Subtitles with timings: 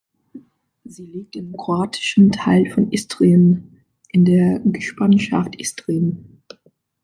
[0.83, 6.41] Sie liegt im kroatischen Teil von Istrien, in der Gespanschaft Istrien.